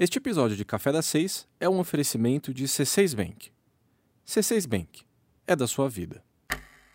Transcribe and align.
Este 0.00 0.18
episódio 0.18 0.56
de 0.56 0.64
Café 0.64 0.92
das 0.92 1.06
Seis 1.06 1.44
é 1.58 1.68
um 1.68 1.80
oferecimento 1.80 2.54
de 2.54 2.66
C6 2.66 3.16
Bank. 3.16 3.50
C6 4.24 4.64
Bank 4.64 5.00
é 5.44 5.56
da 5.56 5.66
sua 5.66 5.88
vida. 5.88 6.22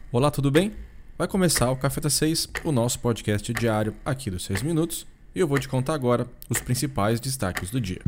Olá, 0.10 0.32
tudo 0.32 0.50
bem? 0.50 0.72
Vai 1.18 1.28
começar 1.28 1.70
o 1.70 1.76
Café 1.76 2.00
das 2.00 2.14
Seis, 2.14 2.48
o 2.64 2.72
nosso 2.72 3.02
podcast 3.02 3.52
diário 3.54 3.94
aqui 4.06 4.32
dos 4.32 4.46
6 4.46 4.62
minutos, 4.62 5.06
e 5.36 5.42
eu 5.42 5.48
vou 5.50 5.60
te 5.60 5.68
contar 5.68 5.96
agora 5.96 6.26
os 6.50 6.62
principais 6.62 7.20
destaques 7.20 7.70
do 7.70 7.82
dia. 7.82 8.00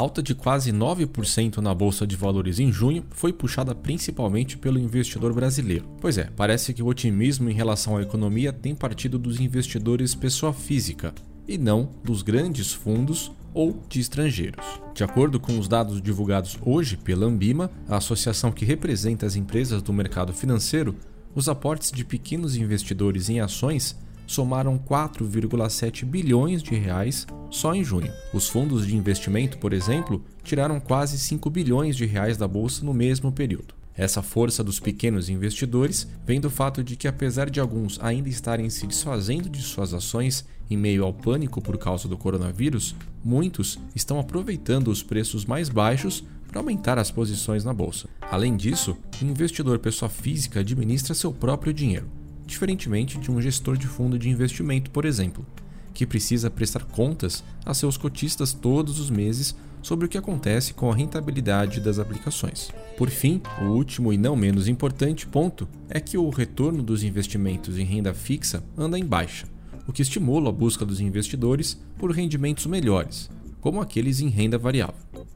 Alta 0.00 0.22
de 0.22 0.34
quase 0.34 0.72
9% 0.72 1.58
na 1.58 1.74
bolsa 1.74 2.06
de 2.06 2.16
valores 2.16 2.58
em 2.58 2.72
junho 2.72 3.04
foi 3.10 3.32
puxada 3.32 3.74
principalmente 3.74 4.56
pelo 4.56 4.78
investidor 4.78 5.34
brasileiro. 5.34 5.86
Pois 6.00 6.16
é, 6.16 6.30
parece 6.34 6.72
que 6.72 6.82
o 6.82 6.86
otimismo 6.86 7.50
em 7.50 7.52
relação 7.52 7.98
à 7.98 8.02
economia 8.02 8.52
tem 8.52 8.74
partido 8.74 9.18
dos 9.18 9.38
investidores 9.38 10.14
pessoa 10.14 10.52
física 10.52 11.14
e 11.46 11.58
não 11.58 11.90
dos 12.02 12.22
grandes 12.22 12.72
fundos 12.72 13.30
ou 13.52 13.82
de 13.88 14.00
estrangeiros. 14.00 14.64
De 14.94 15.04
acordo 15.04 15.38
com 15.38 15.58
os 15.58 15.68
dados 15.68 16.00
divulgados 16.00 16.56
hoje 16.64 16.96
pela 16.96 17.26
Ambima, 17.26 17.70
a 17.88 17.96
associação 17.96 18.50
que 18.52 18.64
representa 18.64 19.26
as 19.26 19.36
empresas 19.36 19.82
do 19.82 19.92
mercado 19.92 20.32
financeiro, 20.32 20.96
os 21.34 21.48
aportes 21.48 21.92
de 21.92 22.04
pequenos 22.04 22.56
investidores 22.56 23.28
em 23.28 23.40
ações 23.40 23.96
somaram 24.30 24.78
4,7 24.78 26.04
bilhões 26.04 26.62
de 26.62 26.76
reais 26.76 27.26
só 27.50 27.74
em 27.74 27.82
junho. 27.82 28.12
Os 28.32 28.48
fundos 28.48 28.86
de 28.86 28.96
investimento, 28.96 29.58
por 29.58 29.72
exemplo, 29.72 30.24
tiraram 30.44 30.78
quase 30.78 31.18
5 31.18 31.50
bilhões 31.50 31.96
de 31.96 32.06
reais 32.06 32.36
da 32.36 32.46
bolsa 32.46 32.84
no 32.84 32.94
mesmo 32.94 33.32
período. 33.32 33.74
Essa 33.96 34.22
força 34.22 34.62
dos 34.62 34.78
pequenos 34.78 35.28
investidores 35.28 36.06
vem 36.24 36.40
do 36.40 36.48
fato 36.48 36.84
de 36.84 36.94
que, 36.94 37.08
apesar 37.08 37.50
de 37.50 37.58
alguns 37.58 37.98
ainda 38.00 38.28
estarem 38.28 38.70
se 38.70 38.86
desfazendo 38.86 39.48
de 39.48 39.60
suas 39.62 39.92
ações 39.92 40.44
em 40.70 40.76
meio 40.76 41.04
ao 41.04 41.12
pânico 41.12 41.60
por 41.60 41.76
causa 41.76 42.06
do 42.06 42.16
coronavírus, 42.16 42.94
muitos 43.24 43.80
estão 43.96 44.20
aproveitando 44.20 44.88
os 44.88 45.02
preços 45.02 45.44
mais 45.44 45.68
baixos 45.68 46.22
para 46.46 46.60
aumentar 46.60 47.00
as 47.00 47.10
posições 47.10 47.64
na 47.64 47.74
bolsa. 47.74 48.08
Além 48.20 48.56
disso, 48.56 48.96
o 49.20 49.24
investidor 49.24 49.80
pessoa 49.80 50.08
física 50.08 50.60
administra 50.60 51.14
seu 51.14 51.32
próprio 51.32 51.74
dinheiro 51.74 52.19
diferentemente 52.50 53.16
de 53.16 53.30
um 53.30 53.40
gestor 53.40 53.76
de 53.78 53.86
fundo 53.86 54.18
de 54.18 54.28
investimento, 54.28 54.90
por 54.90 55.04
exemplo, 55.04 55.46
que 55.94 56.06
precisa 56.06 56.50
prestar 56.50 56.84
contas 56.84 57.44
a 57.64 57.72
seus 57.72 57.96
cotistas 57.96 58.52
todos 58.52 58.98
os 58.98 59.08
meses 59.08 59.54
sobre 59.80 60.04
o 60.04 60.08
que 60.08 60.18
acontece 60.18 60.74
com 60.74 60.90
a 60.90 60.94
rentabilidade 60.94 61.80
das 61.80 61.98
aplicações. 61.98 62.70
Por 62.98 63.08
fim, 63.08 63.40
o 63.62 63.66
último 63.66 64.12
e 64.12 64.18
não 64.18 64.36
menos 64.36 64.68
importante 64.68 65.26
ponto 65.26 65.66
é 65.88 66.00
que 66.00 66.18
o 66.18 66.28
retorno 66.28 66.82
dos 66.82 67.02
investimentos 67.02 67.78
em 67.78 67.84
renda 67.84 68.12
fixa 68.12 68.62
anda 68.76 68.98
em 68.98 69.04
baixa, 69.04 69.46
o 69.86 69.92
que 69.92 70.02
estimula 70.02 70.50
a 70.50 70.52
busca 70.52 70.84
dos 70.84 71.00
investidores 71.00 71.80
por 71.98 72.10
rendimentos 72.10 72.66
melhores, 72.66 73.30
como 73.60 73.80
aqueles 73.80 74.20
em 74.20 74.28
renda 74.28 74.58
variável. 74.58 75.26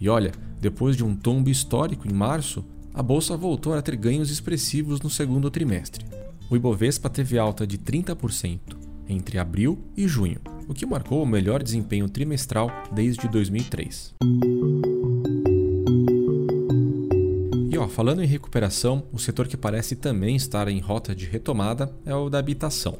E 0.00 0.08
olha, 0.08 0.32
depois 0.60 0.96
de 0.96 1.04
um 1.04 1.14
tombo 1.14 1.50
histórico 1.50 2.08
em 2.08 2.12
março, 2.12 2.64
a 2.92 3.02
bolsa 3.02 3.36
voltou 3.36 3.74
a 3.74 3.82
ter 3.82 3.96
ganhos 3.96 4.30
expressivos 4.30 5.00
no 5.00 5.10
segundo 5.10 5.50
trimestre 5.50 6.23
o 6.54 6.56
Ibovespa 6.56 7.10
teve 7.10 7.36
alta 7.36 7.66
de 7.66 7.76
30% 7.76 8.60
entre 9.08 9.38
abril 9.38 9.76
e 9.96 10.06
junho, 10.06 10.40
o 10.68 10.72
que 10.72 10.86
marcou 10.86 11.20
o 11.20 11.26
melhor 11.26 11.60
desempenho 11.60 12.08
trimestral 12.08 12.70
desde 12.92 13.26
2003. 13.26 14.14
E 17.70 17.76
ó, 17.76 17.88
falando 17.88 18.22
em 18.22 18.26
recuperação, 18.26 19.02
o 19.12 19.18
setor 19.18 19.48
que 19.48 19.56
parece 19.56 19.96
também 19.96 20.36
estar 20.36 20.68
em 20.68 20.78
rota 20.78 21.12
de 21.12 21.26
retomada 21.26 21.92
é 22.06 22.14
o 22.14 22.30
da 22.30 22.38
habitação. 22.38 22.98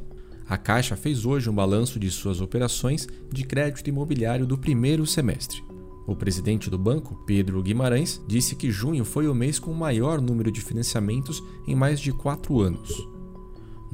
A 0.49 0.59
Caixa 0.59 0.97
fez 0.97 1.25
hoje 1.25 1.49
um 1.49 1.55
balanço 1.55 1.99
de 1.99 2.11
suas 2.11 2.41
operações 2.41 3.07
de 3.33 3.45
crédito 3.45 3.89
imobiliário 3.89 4.47
do 4.47 4.59
primeiro 4.59 5.07
semestre. 5.07 5.63
O 6.09 6.17
presidente 6.17 6.69
do 6.69 6.77
banco, 6.77 7.23
Pedro 7.25 7.63
Guimarães, 7.63 8.21
disse 8.27 8.57
que 8.57 8.73
junho 8.73 9.05
foi 9.05 9.29
o 9.29 9.35
mês 9.35 9.61
com 9.61 9.71
o 9.71 9.77
maior 9.77 10.21
número 10.21 10.51
de 10.51 10.61
financiamentos 10.61 11.41
em 11.69 11.77
mais 11.77 12.01
de 12.01 12.13
quatro 12.13 12.61
anos. 12.61 13.14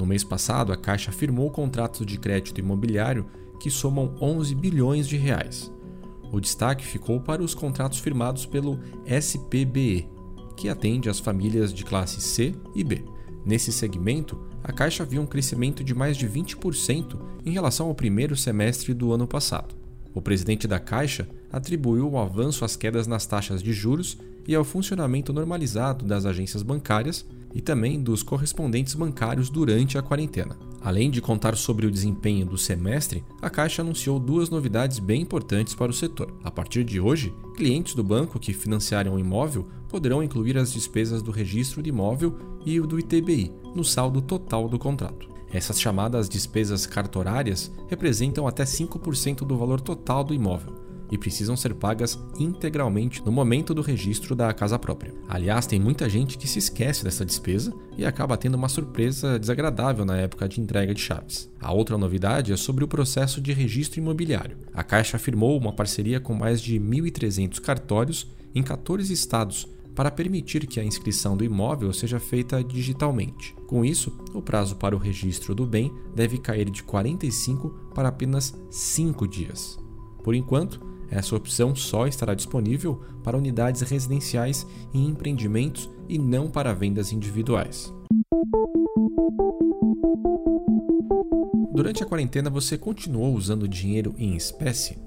No 0.01 0.07
mês 0.07 0.25
passado, 0.25 0.73
a 0.73 0.79
Caixa 0.79 1.13
firmou 1.13 1.51
contratos 1.51 2.07
de 2.07 2.19
crédito 2.19 2.59
imobiliário 2.59 3.27
que 3.61 3.71
somam 3.71 4.15
11 4.19 4.55
bilhões 4.55 5.07
de 5.07 5.19
reais. 5.19 5.71
O 6.33 6.41
destaque 6.41 6.87
ficou 6.87 7.21
para 7.21 7.43
os 7.43 7.55
contratos 7.55 7.99
firmados 7.99 8.47
pelo 8.47 8.81
SPBE, 9.05 10.09
que 10.57 10.71
atende 10.71 11.11
as 11.11 11.19
famílias 11.19 11.71
de 11.71 11.85
classe 11.85 12.19
C 12.19 12.55
e 12.75 12.83
B. 12.83 13.05
Nesse 13.45 13.71
segmento, 13.71 14.41
a 14.65 14.73
Caixa 14.73 15.05
viu 15.05 15.21
um 15.21 15.27
crescimento 15.27 15.85
de 15.85 15.95
mais 15.95 16.17
de 16.17 16.27
20% 16.27 17.21
em 17.45 17.51
relação 17.51 17.89
ao 17.89 17.95
primeiro 17.95 18.35
semestre 18.35 18.95
do 18.95 19.13
ano 19.13 19.27
passado. 19.27 19.80
O 20.15 20.21
presidente 20.21 20.67
da 20.67 20.79
Caixa 20.79 21.29
atribuiu 21.53 22.11
o 22.11 22.19
avanço 22.19 22.65
às 22.65 22.77
quedas 22.77 23.07
nas 23.07 23.27
taxas 23.27 23.63
de 23.63 23.73
juros 23.73 24.19
e 24.47 24.55
ao 24.55 24.65
funcionamento 24.65 25.33
normalizado 25.33 26.05
das 26.05 26.27
agências 26.27 26.63
bancárias 26.63 27.25
e 27.55 27.61
também 27.61 28.01
dos 28.01 28.23
correspondentes 28.23 28.95
bancários 28.95 29.51
durante 29.51 29.99
a 29.99 30.03
quarentena. 30.03 30.57
Além 30.83 31.11
de 31.11 31.21
contar 31.21 31.57
sobre 31.57 31.87
o 31.87 31.91
desempenho 31.91 32.47
do 32.47 32.57
semestre, 32.57 33.23
a 33.43 33.51
Caixa 33.51 33.83
anunciou 33.83 34.19
duas 34.19 34.49
novidades 34.49 34.99
bem 34.99 35.21
importantes 35.21 35.75
para 35.75 35.91
o 35.91 35.95
setor. 35.95 36.35
A 36.43 36.51
partir 36.51 36.85
de 36.85 36.99
hoje, 36.99 37.35
clientes 37.55 37.95
do 37.95 38.03
banco 38.03 38.39
que 38.39 38.55
financiarem 38.55 39.13
um 39.13 39.19
imóvel 39.19 39.69
poderão 39.89 40.23
incluir 40.23 40.57
as 40.57 40.73
despesas 40.73 41.23
do 41.23 41.31
registro 41.31 41.83
de 41.83 41.91
imóvel 41.91 42.39
e 42.65 42.81
o 42.81 42.87
do 42.87 42.99
ITBI 42.99 43.53
no 43.75 43.85
saldo 43.85 44.23
total 44.23 44.69
do 44.69 44.79
contrato. 44.79 45.30
Essas 45.53 45.81
chamadas 45.81 46.29
despesas 46.29 46.87
cartorárias 46.87 47.71
representam 47.89 48.47
até 48.47 48.65
5% 48.65 49.39
do 49.39 49.57
valor 49.57 49.81
total 49.81 50.23
do 50.23 50.33
imóvel 50.33 50.91
e 51.11 51.19
precisam 51.19 51.57
ser 51.57 51.75
pagas 51.75 52.19
integralmente 52.39 53.25
no 53.25 53.33
momento 53.33 53.75
do 53.75 53.83
registro 53.83 54.37
da 54.37 54.53
casa 54.55 54.79
própria. 54.79 55.13
Aliás, 55.29 55.67
tem 55.67 55.81
muita 55.81 56.09
gente 56.09 56.39
que 56.39 56.47
se 56.47 56.61
esquece 56.61 57.03
dessa 57.03 57.25
despesa 57.25 57.75
e 57.99 58.05
acaba 58.05 58.37
tendo 58.37 58.55
uma 58.55 58.69
surpresa 58.69 59.39
desagradável 59.39 60.05
na 60.05 60.17
época 60.17 60.49
de 60.49 60.61
entrega 60.61 60.95
de 60.95 61.01
chaves. 61.01 61.51
A 61.61 61.73
outra 61.73 61.99
novidade 61.99 62.53
é 62.53 62.57
sobre 62.57 62.85
o 62.85 62.89
processo 62.89 63.41
de 63.41 63.53
registro 63.53 63.99
imobiliário. 63.99 64.57
A 64.73 64.85
Caixa 64.85 65.19
firmou 65.19 65.59
uma 65.59 65.73
parceria 65.73 66.21
com 66.21 66.33
mais 66.33 66.63
de 66.63 66.79
1.300 66.79 67.61
cartórios 67.61 68.29
em 68.55 68.63
14 68.63 69.13
estados 69.13 69.67
para 69.95 70.11
permitir 70.11 70.67
que 70.67 70.81
a 70.81 70.85
inscrição 70.85 71.37
do 71.37 71.45
imóvel 71.45 71.93
seja 71.93 72.19
feita 72.19 72.63
digitalmente. 72.63 73.55
Com 73.67 73.85
isso, 73.85 74.17
o 74.33 74.41
prazo 74.41 74.77
para 74.77 74.95
o 74.95 74.99
registro 74.99 75.55
do 75.55 75.67
bem 75.67 75.93
deve 76.15 76.39
cair 76.39 76.71
de 76.71 76.83
45 76.83 77.71
para 77.95 78.09
apenas 78.09 78.55
5 78.71 79.27
dias. 79.29 79.79
Por 80.23 80.35
enquanto, 80.35 80.81
essa 81.11 81.35
opção 81.35 81.75
só 81.75 82.07
estará 82.07 82.35
disponível 82.35 83.01
para 83.25 83.37
unidades 83.37 83.83
residenciais 83.83 84.67
e 84.95 85.05
empreendimentos 85.05 85.91
e 86.09 86.19
não 86.19 86.49
para 86.49 86.73
vendas 86.73 87.13
individuais. 87.13 87.93
Durante 91.73 92.03
a 92.03 92.07
quarentena 92.07 92.51
você 92.51 92.77
continuou 92.77 93.35
usando 93.35 93.67
dinheiro 93.67 94.15
em 94.19 94.37
espécie? 94.37 94.99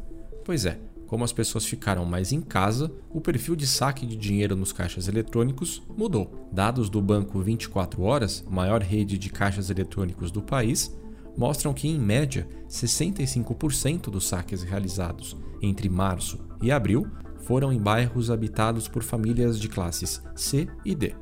Pois 0.43 0.65
é, 0.65 0.79
como 1.13 1.23
as 1.23 1.31
pessoas 1.31 1.63
ficaram 1.63 2.05
mais 2.05 2.31
em 2.31 2.41
casa, 2.41 2.91
o 3.11 3.21
perfil 3.21 3.55
de 3.55 3.67
saque 3.67 4.03
de 4.03 4.15
dinheiro 4.15 4.55
nos 4.55 4.73
caixas 4.73 5.07
eletrônicos 5.07 5.79
mudou. 5.95 6.49
Dados 6.51 6.89
do 6.89 6.99
Banco 6.99 7.39
24 7.39 8.01
Horas, 8.01 8.43
maior 8.49 8.81
rede 8.81 9.15
de 9.19 9.29
caixas 9.29 9.69
eletrônicos 9.69 10.31
do 10.31 10.41
país, 10.41 10.91
mostram 11.37 11.71
que, 11.71 11.87
em 11.87 11.99
média, 11.99 12.47
65% 12.67 14.09
dos 14.09 14.27
saques 14.27 14.63
realizados 14.63 15.37
entre 15.61 15.87
março 15.87 16.39
e 16.59 16.71
abril 16.71 17.05
foram 17.41 17.71
em 17.71 17.77
bairros 17.77 18.31
habitados 18.31 18.87
por 18.87 19.03
famílias 19.03 19.59
de 19.59 19.69
classes 19.69 20.19
C 20.35 20.67
e 20.83 20.95
D. 20.95 21.13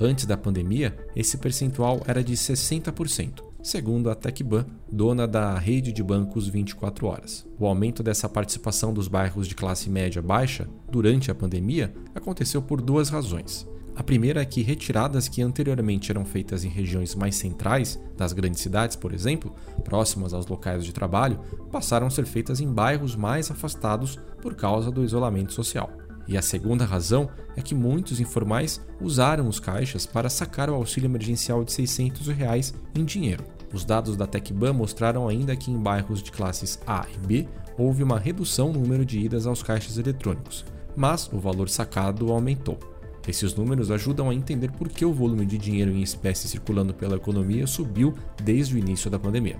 Antes 0.00 0.26
da 0.26 0.36
pandemia, 0.36 0.96
esse 1.16 1.36
percentual 1.36 2.00
era 2.06 2.22
de 2.22 2.34
60%, 2.34 3.42
segundo 3.62 4.10
a 4.10 4.14
Tecban, 4.14 4.66
dona 4.90 5.26
da 5.26 5.58
rede 5.58 5.92
de 5.92 6.02
bancos 6.02 6.48
24 6.48 7.06
horas. 7.06 7.46
O 7.58 7.66
aumento 7.66 8.02
dessa 8.02 8.28
participação 8.28 8.92
dos 8.92 9.08
bairros 9.08 9.46
de 9.46 9.54
classe 9.54 9.90
média 9.90 10.22
baixa 10.22 10.68
durante 10.90 11.30
a 11.30 11.34
pandemia 11.34 11.92
aconteceu 12.14 12.62
por 12.62 12.80
duas 12.80 13.08
razões. 13.08 13.68
A 13.94 14.02
primeira 14.02 14.40
é 14.40 14.46
que 14.46 14.62
retiradas 14.62 15.28
que 15.28 15.42
anteriormente 15.42 16.10
eram 16.10 16.24
feitas 16.24 16.64
em 16.64 16.68
regiões 16.68 17.14
mais 17.14 17.36
centrais 17.36 18.00
das 18.16 18.32
grandes 18.32 18.60
cidades, 18.60 18.96
por 18.96 19.12
exemplo, 19.12 19.54
próximas 19.84 20.32
aos 20.32 20.46
locais 20.46 20.84
de 20.84 20.92
trabalho, 20.92 21.38
passaram 21.70 22.06
a 22.06 22.10
ser 22.10 22.24
feitas 22.24 22.60
em 22.60 22.72
bairros 22.72 23.14
mais 23.14 23.50
afastados 23.50 24.18
por 24.40 24.54
causa 24.54 24.90
do 24.90 25.04
isolamento 25.04 25.52
social. 25.52 25.90
E 26.30 26.38
a 26.38 26.42
segunda 26.42 26.84
razão 26.84 27.28
é 27.56 27.60
que 27.60 27.74
muitos 27.74 28.20
informais 28.20 28.80
usaram 29.00 29.48
os 29.48 29.58
caixas 29.58 30.06
para 30.06 30.30
sacar 30.30 30.70
o 30.70 30.74
auxílio 30.74 31.08
emergencial 31.08 31.64
de 31.64 31.72
600 31.72 32.28
reais 32.28 32.72
em 32.94 33.04
dinheiro. 33.04 33.42
Os 33.74 33.84
dados 33.84 34.16
da 34.16 34.28
TecBan 34.28 34.72
mostraram 34.72 35.28
ainda 35.28 35.56
que 35.56 35.72
em 35.72 35.76
bairros 35.76 36.22
de 36.22 36.30
classes 36.30 36.78
A 36.86 37.04
e 37.12 37.26
B 37.26 37.48
houve 37.76 38.04
uma 38.04 38.16
redução 38.16 38.72
no 38.72 38.78
número 38.78 39.04
de 39.04 39.18
idas 39.18 39.44
aos 39.44 39.60
caixas 39.60 39.98
eletrônicos, 39.98 40.64
mas 40.96 41.28
o 41.32 41.38
valor 41.38 41.68
sacado 41.68 42.30
aumentou. 42.30 42.78
Esses 43.26 43.54
números 43.54 43.90
ajudam 43.90 44.30
a 44.30 44.34
entender 44.34 44.70
por 44.70 44.88
que 44.88 45.04
o 45.04 45.12
volume 45.12 45.44
de 45.44 45.58
dinheiro 45.58 45.90
em 45.90 46.02
espécie 46.02 46.46
circulando 46.46 46.94
pela 46.94 47.16
economia 47.16 47.66
subiu 47.66 48.14
desde 48.42 48.76
o 48.76 48.78
início 48.78 49.10
da 49.10 49.18
pandemia. 49.18 49.58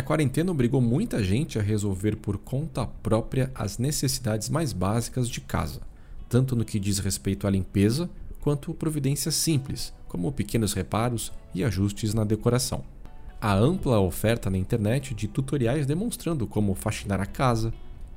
A 0.00 0.02
quarentena 0.02 0.50
obrigou 0.50 0.80
muita 0.80 1.22
gente 1.22 1.58
a 1.58 1.62
resolver 1.62 2.16
por 2.16 2.38
conta 2.38 2.86
própria 2.86 3.50
as 3.54 3.76
necessidades 3.76 4.48
mais 4.48 4.72
básicas 4.72 5.28
de 5.28 5.42
casa, 5.42 5.82
tanto 6.26 6.56
no 6.56 6.64
que 6.64 6.80
diz 6.80 6.98
respeito 6.98 7.46
à 7.46 7.50
limpeza 7.50 8.08
quanto 8.40 8.72
providências 8.72 9.34
simples, 9.34 9.92
como 10.08 10.32
pequenos 10.32 10.72
reparos 10.72 11.30
e 11.54 11.62
ajustes 11.62 12.14
na 12.14 12.24
decoração. 12.24 12.82
A 13.38 13.52
ampla 13.52 14.00
oferta 14.00 14.48
na 14.48 14.56
internet 14.56 15.12
de 15.12 15.28
tutoriais 15.28 15.84
demonstrando 15.84 16.46
como 16.46 16.74
faxinar 16.74 17.20
a 17.20 17.26
casa, 17.26 17.70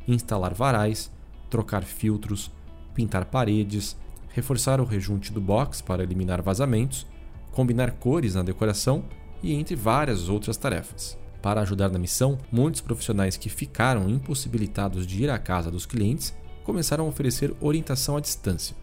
instalar 0.07 0.53
varais, 0.53 1.11
trocar 1.49 1.83
filtros, 1.83 2.49
pintar 2.95 3.25
paredes, 3.25 3.97
reforçar 4.29 4.79
o 4.79 4.85
rejunte 4.85 5.33
do 5.33 5.41
box 5.41 5.81
para 5.81 6.01
eliminar 6.01 6.41
vazamentos, 6.41 7.05
combinar 7.51 7.91
cores 7.91 8.35
na 8.35 8.41
decoração 8.41 9.03
e 9.43 9.53
entre 9.53 9.75
várias 9.75 10.29
outras 10.29 10.55
tarefas. 10.55 11.21
Para 11.43 11.59
ajudar 11.59 11.89
na 11.89 11.99
missão, 11.99 12.37
muitos 12.49 12.79
profissionais 12.79 13.35
que 13.35 13.49
ficaram 13.49 14.09
impossibilitados 14.09 15.05
de 15.05 15.23
ir 15.23 15.29
à 15.29 15.37
casa 15.37 15.69
dos 15.69 15.85
clientes 15.85 16.33
começaram 16.63 17.03
a 17.03 17.09
oferecer 17.09 17.53
orientação 17.59 18.15
à 18.15 18.21
distância. 18.21 18.73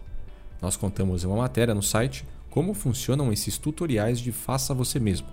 Nós 0.60 0.76
contamos 0.76 1.24
em 1.24 1.26
uma 1.26 1.38
matéria 1.38 1.74
no 1.74 1.82
site 1.82 2.28
como 2.50 2.74
funcionam 2.74 3.32
esses 3.32 3.56
tutoriais 3.56 4.20
de 4.20 4.30
faça 4.30 4.74
você 4.74 5.00
mesmo. 5.00 5.26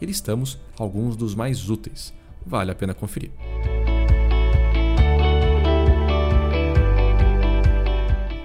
E 0.00 0.06
listamos 0.06 0.58
alguns 0.76 1.14
dos 1.14 1.36
mais 1.36 1.70
úteis. 1.70 2.12
Vale 2.44 2.72
a 2.72 2.74
pena 2.74 2.94
conferir. 2.94 3.30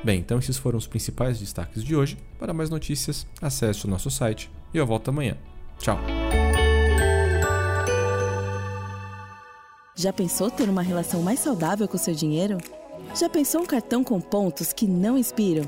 Bem, 0.04 0.20
então 0.20 0.38
esses 0.38 0.58
foram 0.58 0.78
os 0.78 0.86
principais 0.86 1.40
destaques 1.40 1.84
de 1.84 1.96
hoje. 1.96 2.20
Para 2.38 2.54
mais 2.54 2.70
notícias, 2.70 3.26
acesse 3.42 3.86
o 3.86 3.90
nosso 3.90 4.12
site 4.12 4.48
e 4.72 4.78
eu 4.78 4.86
volto 4.86 5.10
amanhã. 5.10 5.36
Tchau! 5.80 5.98
Já 9.98 10.14
pensou 10.14 10.52
ter 10.52 10.70
uma 10.70 10.84
relação 10.84 11.22
mais 11.24 11.40
saudável 11.40 11.88
com 11.88 11.98
seu 11.98 12.14
dinheiro? 12.14 12.58
Já 13.16 13.28
pensou 13.28 13.62
um 13.62 13.66
cartão 13.66 14.04
com 14.04 14.22
pontos 14.22 14.72
que 14.72 14.88
não 14.88 15.18
inspiram? 15.18 15.68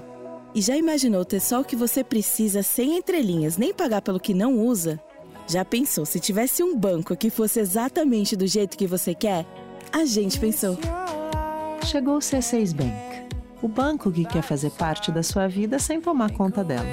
E 0.53 0.61
já 0.61 0.77
imaginou 0.77 1.25
ter 1.25 1.39
só 1.39 1.61
o 1.61 1.65
que 1.65 1.75
você 1.75 2.03
precisa 2.03 2.61
sem 2.61 2.97
entrelinhas, 2.97 3.57
nem 3.57 3.73
pagar 3.73 4.01
pelo 4.01 4.19
que 4.19 4.33
não 4.33 4.59
usa? 4.59 4.99
Já 5.47 5.65
pensou 5.65 6.05
se 6.05 6.19
tivesse 6.19 6.61
um 6.61 6.77
banco 6.77 7.15
que 7.15 7.31
fosse 7.31 7.59
exatamente 7.59 8.35
do 8.35 8.45
jeito 8.45 8.77
que 8.77 8.85
você 8.85 9.15
quer? 9.15 9.45
A 9.91 10.05
gente 10.05 10.39
pensou. 10.39 10.77
Chegou 11.85 12.17
o 12.17 12.19
C6 12.19 12.73
Bank 12.75 13.09
o 13.61 13.67
banco 13.67 14.11
que 14.11 14.25
quer 14.25 14.41
fazer 14.41 14.71
parte 14.71 15.11
da 15.11 15.21
sua 15.23 15.47
vida 15.47 15.79
sem 15.79 15.99
tomar 15.99 16.31
conta 16.31 16.63
dela. 16.63 16.87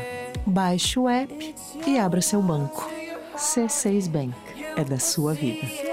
Baixe 0.46 0.98
o 0.98 1.08
app 1.08 1.54
e 1.86 1.98
abra 1.98 2.20
seu 2.20 2.42
banco. 2.42 2.90
C6 3.36 4.08
Bank 4.08 4.34
é 4.76 4.84
da 4.84 4.98
sua 4.98 5.32
vida. 5.32 5.85